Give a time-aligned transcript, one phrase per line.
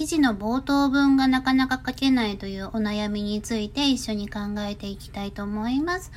[0.00, 6.10] 記事の冒頭文がなかなか書けないというお悩みについて一緒に考えていきたいと思います。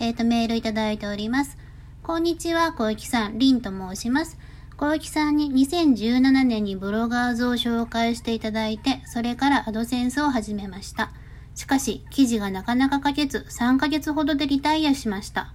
[0.00, 1.56] えっ、ー、と、メールいただいております。
[2.02, 4.38] こんにちは、小雪さん、りんと申します。
[4.76, 11.12] 小雪さんに2017年にブロガーズを紹介していただいて、それからアドセンスを始めました。
[11.54, 15.52] しかし、記事がなかなか書けず、3ヶ月ほどでリタイアしました。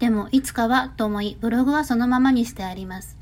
[0.00, 3.19] でも、いつかは、と思い、ブログはそのままにしてあります。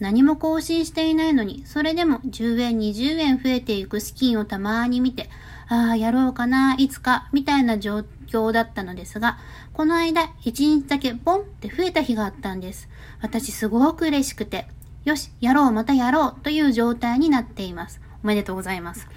[0.00, 5.28] 何も更新していないのに、それでも10円、20円増えていく資金をたまに見て、
[5.68, 9.38] ああ、やろうかな、いつか、みたいな状況だったのですが、
[9.72, 12.88] この間、1日だけボンって増えた日があったんです。
[13.20, 14.68] 私すごく嬉しくて、
[15.04, 18.00] よし、やろう、またやろう、という状態になっています。
[18.22, 19.08] おめでとうございます。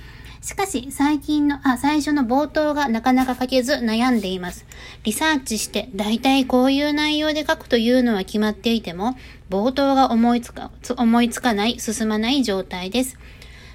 [0.41, 4.65] しかし、最近の、あ、最初の冒頭がなかなか書けず悩んでいます。
[5.03, 9.15] リサーチして、だいたいこういう内容で書くというのは決まっていても、
[9.51, 13.19] 冒頭が思いつか、思いつかない、進まない状態です。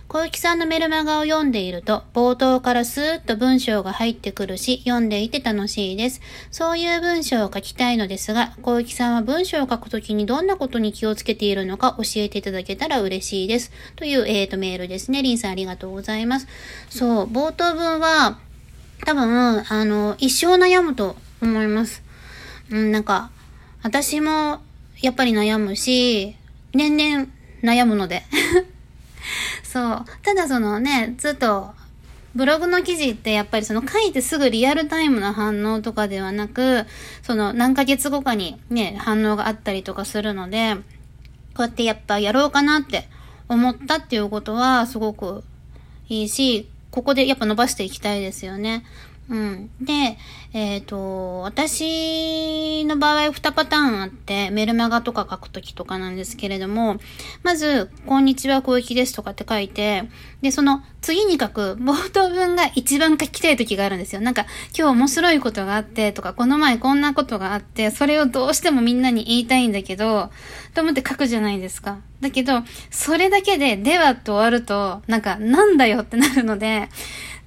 [0.09, 6.21] 小雪さんのメルマガを読んでいると、冒頭からスーッと文章が入ってくるし、読んでいて楽しいです。
[6.52, 13.73] そういう文章を書きたいのですが、小雪さんは文章を書くときにどんなことに気をつけているのか教えていただけたら嬉しいです。
[13.96, 15.24] という、えーと、メールですね。
[15.24, 16.46] リンさんありがとうございます。
[16.88, 18.38] そう、冒頭文は、
[19.04, 22.04] 多分、あの、一生悩むと思います。
[22.70, 23.30] うん、なんか、
[23.82, 24.60] 私も、
[25.02, 26.37] やっぱり悩むし、
[26.73, 27.26] 年々
[27.63, 28.23] 悩むので
[29.77, 30.05] そう。
[30.23, 31.74] ただそのね、ずっと、
[32.35, 36.87] ブログの記事ってやっぱりその書いてすぐリアルタイムな反応とかではなく、
[37.23, 40.80] その何ヶ月後かにね、反応があったりとかするので、こ
[41.59, 43.07] うやってやっぱやろうかなって
[43.49, 45.45] 思ったっていうことはすごく
[46.09, 48.82] いいし、ここでやっぱ伸ばしていきたいですよね。
[49.29, 49.71] うん。
[49.82, 50.16] で、
[50.59, 56.96] えっ、ー、と、私の場合2パターンあって、メルマガとか書くときとかなんですけれども、
[57.43, 60.09] まず、こんにちは、小雪ですとかって書いて、
[60.40, 64.22] で、その次に書く冒頭文が一番書きたいときがあるんですよ。
[64.22, 70.31] なんか、今日面白いことがあってとか、この前こんなことがあって、それをどうしてもみんなに言いたいんだけど、
[70.72, 71.98] と思って書くじゃないですか。
[72.22, 76.88] だけど、それだけで、ではって終わると、なんか、なんだよってなるので、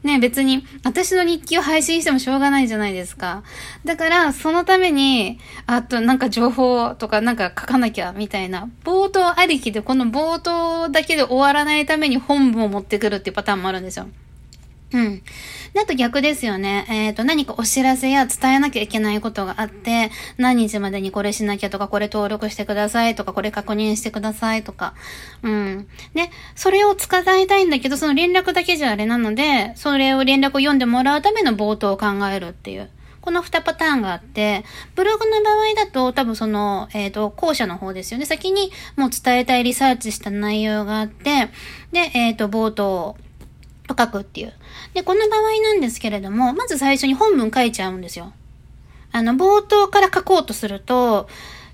[0.04, 2.99] ね、別に、私の日記を配信してもしょうがないじゃないですか。
[3.00, 3.44] ですか
[3.86, 8.70] だから、そのために、あと、なんか情報とかなんか書かなきゃ、みたいな。
[8.84, 14.08] 冒頭ありきで、この冒頭だけで終わらないために本文を持ってくるっていうパターンもあるんですよ。
[14.92, 15.22] うん。
[15.74, 16.86] で、あと逆ですよね。
[16.90, 24.96] えっ、ー、と、何かお知らせや伝えなきゃいけないことがあって、何日までにこれしなきゃとか、これ登録してくださいとか、これ確認してくださいとか。
[25.44, 25.88] うん。
[26.16, 32.90] で、それを使いたいんだけど、その連絡だけじゃあれなので、それを連絡を読んでもらうための冒頭を考えるっていう。
[33.22, 34.64] この2パターンがあって、
[34.96, 38.26] ブログの場合だと多分その、えっ、ー、と、後者の方ですよね。
[38.26, 41.50] 先にもう伝えたいリサーチした内容があって、
[41.92, 43.18] で、えっ、ー、と、冒頭
[43.94, 44.54] と書くっていう。
[44.94, 48.34] で、この場合なんですけれども、まず最初に本文書いちゃうんですよ。
[49.12, 51.28] あの、冒頭から書こうとすると、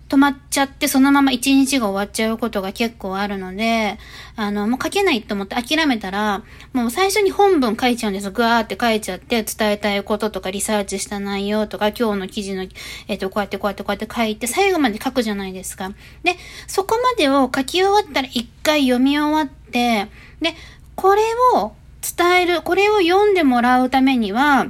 [0.08, 3.98] 止まっちゃってそのまま一日が終わっちゃうことが結構あるので、
[4.36, 6.44] あの、もう書けないと思って諦めたら、
[6.74, 8.30] もう最初に本文書いちゃうんです。
[8.30, 12.68] ぐわーって書いちゃって、伝えたいこととかリサーチした内容とか、今日の記事の、
[13.08, 15.92] えっ、ー、と、こうやってこうやってこうやって書いて、最後まで書くじゃないですか。
[16.24, 16.36] で、
[16.68, 20.08] そこまでを書き終わったら一回読み終わって、
[20.40, 20.54] で、
[20.96, 21.24] これ
[21.56, 21.74] を
[22.18, 24.68] 伝える、これを読んでもらうためには、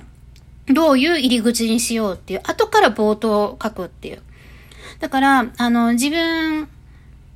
[0.67, 4.21] どういう入り口にしようっていう、後から冒頭を書くっていう。
[4.99, 6.67] だから、あの、自分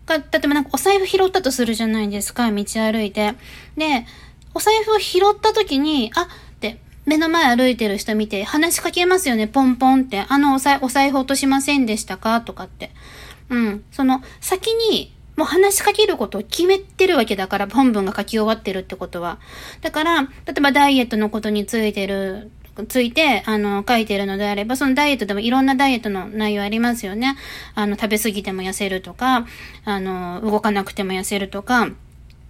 [0.05, 3.35] が、例えばなんかお財布拾ったとするじゃないですか、道歩いて。
[3.77, 4.05] で、
[4.53, 6.25] お財布を拾った時に、あ、っ
[6.59, 10.25] て目の前歩いてる人見て話しかけますよね、ポンポンって。
[10.27, 12.41] あのお財、お財布落としませんでしたか？
[12.41, 12.91] とかって。
[13.49, 13.83] うん。
[13.91, 19.39] その、先に、もう話しかけることを決めてるわけだから、本文が書き終わってるってことは。
[19.79, 20.27] だから、例
[20.57, 22.51] えばダイエットのことについてる、
[22.89, 27.37] ついて、あの、書いてるのであれば、そのダイエットでもいろんなダイエットの内容ありますよね。
[27.73, 29.47] あの、食べ過ぎても痩せるとか、
[29.85, 31.87] あの、動かなくても痩せるとか、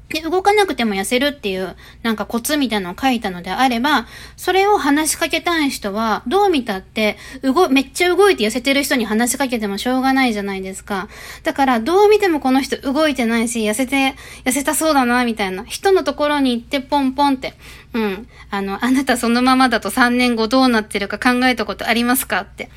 [0.09, 4.07] で、動かなくても痩せるっていう、なんかコツみたいなのを書いたのであれば、
[4.37, 11.07] それを話しかけたい人は、どう見たって、動、めっちゃ動いて痩せてる人に話しかけてもしょうがないじゃないですか。
[11.43, 15.63] だから、どう見てもこの人動いてないし、痩せて、痩せたそうだな、みたいな。
[15.63, 17.53] 人のところに行ってポンポンって、
[17.93, 18.27] うん。
[18.49, 22.69] あの、あなたそのままだと3年後どうなってるか考えたことありますかって。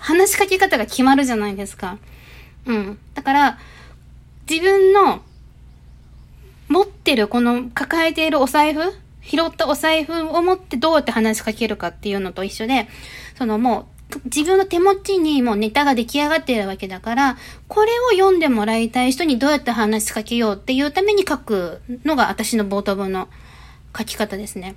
[0.00, 1.98] 話しかけ方が決まるじゃないですか。
[2.66, 2.98] うん。
[3.14, 3.58] だから、
[4.48, 5.22] 自分の
[6.70, 8.80] 持ってるこの抱えているお財布
[9.22, 12.88] 拾ったお財布を持ってどうやって話しかけるかっていうのと一緒で、
[13.36, 17.36] そのもう自分の手持ちにもうネタが出来上がっているわけだから、
[17.68, 23.28] これを読んでもらいたい人にどうやって話しかけようっていうために書くのが私の冒頭文の
[23.96, 24.76] 書き方ですね。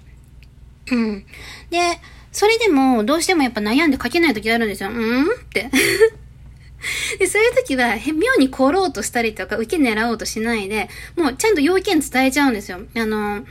[0.91, 1.25] うん。
[1.69, 1.99] で、
[2.31, 4.89] それでも、どうしてもやっぱ悩んで書けない時あるんですよ。
[4.89, 5.69] うんって
[7.19, 12.79] で、そういう時は、妙に凝ろうとしたりとか、受け狙おうとしないで、もうちゃんと要件伝えちゃうんですよ。
[12.95, 13.45] あの、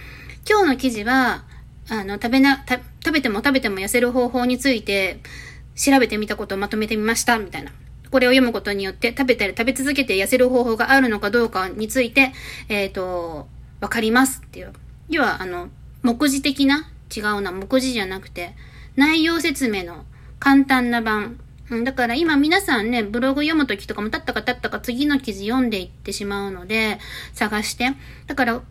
[0.49, 1.45] 今日の記事は、
[1.89, 2.65] あの、食べな、
[3.05, 5.21] 食べても食べても痩せる方法について、
[5.75, 7.73] 調べてみたことをまとめてみました、みたいな。
[8.11, 12.33] これを読むことによって、食べたり食べ続けて痩せる方法があるのかどうかについて、
[12.69, 13.49] えっ、ー、と、
[13.81, 14.73] わかりますっていう。
[15.09, 15.71] 要は、あの、
[16.03, 18.55] 目次的な違うな、目次じゃなくて、
[18.97, 20.05] 内容説明の
[20.39, 21.39] 簡単な版。
[21.85, 26.99] だから今皆さんね、ブログ読むときとかもたったかたったか次の記事読んでいってしまうので、
[27.33, 27.91] 探して。
[28.27, 28.63] だから、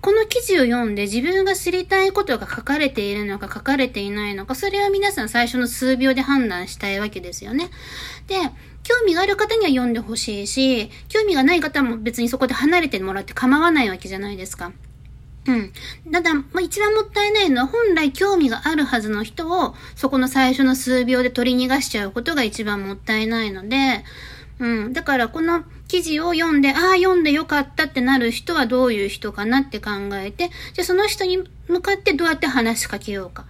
[0.00, 7.70] この記事を読んで自分が知りたいことが書かれているのか書かれていないのか、それは皆さん最初の数秒で判断したいわけですよね。
[8.26, 8.36] で、
[8.82, 14.72] 興味がある方には読んでほしいし、興味がない方も別にそこで離れてもらって構わないわけじゃないですか。
[15.46, 15.72] うん。
[16.10, 24.04] ただ、まあ、一番もったいないのは、本来興味があるはずの人を、そこの最初の数秒で取り逃がしちゃうことが一番もったいないので、
[24.58, 24.92] うん。
[24.92, 33.44] だから、この記事を読んで、ああ、読んでよかったってなる人はどういう人かなって考えて、じゃあその人に向かってどうやって話しかけようか。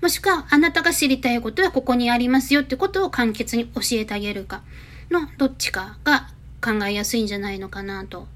[0.00, 4.62] もしくは、あなたが知りたいことはここにありますよってことを簡潔に教えてあげるか
[5.10, 6.28] のどっちかが
[6.62, 8.28] 考えやすいんじゃないのかなと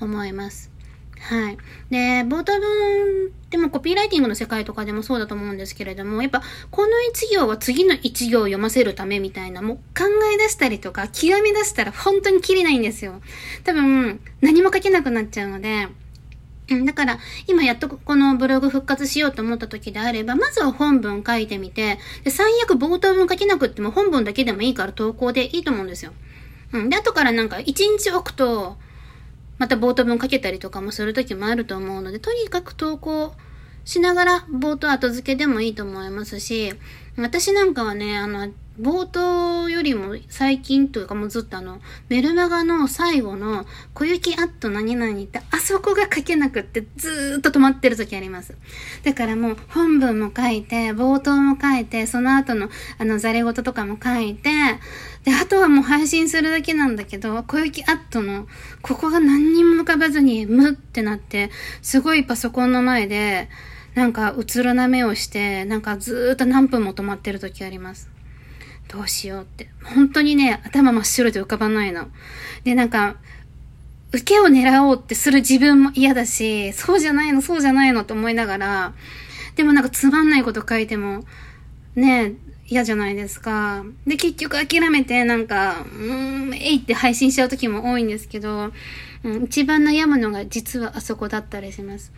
[0.00, 0.77] 思います。
[1.20, 1.58] はい。
[1.90, 13.20] で、冒頭文でもコピーライティングの世界とかでもそうだと思うんですけれども、やっぱこの一行は次の一行を読ませるためみたいな、もう考え出したりとか、極め出したら本当に切れないんですよ。
[13.64, 15.88] 多分、何も書けなくなっちゃうので、
[16.70, 26.12] うん、だから、今やっとこのブログ復活しようと思った時であれば、まずは本文書いてみて、で、最悪冒頭文書けなくっても本文だけでもいいから投稿でいいと思うんですよ。
[26.72, 26.90] うん。
[26.90, 28.76] で、後からなんか一日置くと、
[29.58, 33.34] また冒頭文書けたりとかもする時もあると思うので、とにかく投稿
[33.84, 36.72] しながら冒頭後付けでもいいと思いますし、
[37.18, 38.48] 私なんかはね、あの、
[38.80, 48.54] 冒頭よりも最近というかもうずっとあの、メルマガの最後の小雪アット何々ってあそこが書けなくってずーっと止まってる時あります。
[49.02, 52.68] だからもう本文も書いて、冒頭も書いて、その後の
[52.98, 54.50] あの、ザレ言とかも書いて、
[55.24, 58.46] で、あとはもう配信するだけなんだけど、小雪アットの、
[58.82, 61.50] ここが何にも浮かばずに、むってなって、
[61.82, 63.48] すごいパソコンの前で、
[63.98, 68.08] なんか、うつろな目をして、なんかずっと何分も止まってる時あります。
[68.86, 69.68] どうしようって。
[69.82, 72.06] 本当にね、頭真っ白で浮かばないの。
[72.62, 73.16] で、なんか、
[74.12, 78.92] 受けを狙おうってする自分も嫌だし、そうじゃないの、そうじゃないのって思いながら、
[79.56, 81.24] でもなんかつまんないこと書いても、
[81.96, 82.34] ね、
[82.68, 83.84] 嫌じゃないですか。
[84.06, 88.72] で、結局諦めて、なんか、うーん、えいって配信しちゃう時も多いんですけど、
[89.24, 92.12] うん、一番悩むのが実はあそこだったりします。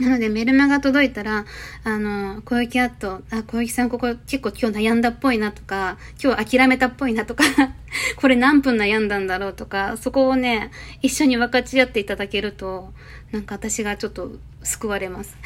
[0.00, 1.44] なのでメルマが届いたら、
[1.84, 7.44] あの、小雪アット、あ、小雪さんここ結構今日悩んだっぽいなとか、今日諦めたっぽいなとか
[8.16, 12.92] これ何分悩んだんだろうとか、そこをね、一緒に分かち合っていただけると、
[13.30, 14.32] なんか私がちょっと
[14.64, 15.36] 救われます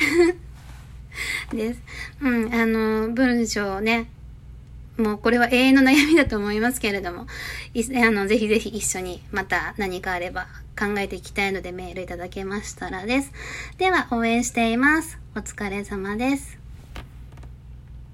[1.52, 1.82] です。
[2.22, 4.08] うん、あの、文章ね、
[4.98, 10.48] もうこれは永遠の悩みだと思いますけれども、あの、ぜひぜひ一緒にまた何かあれば
[10.78, 13.32] 考えていきたいのでメールいただけましたらです。
[13.78, 15.18] では、応援しています。
[15.36, 16.57] お疲れ様です。